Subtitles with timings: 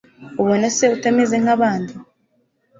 [0.41, 1.93] ubona se utameze nk'abandi.